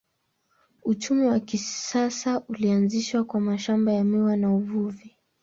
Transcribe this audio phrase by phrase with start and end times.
[0.83, 5.17] Uchumi wa kisasa ulianzishwa kwa mashamba ya miwa na uvuvi.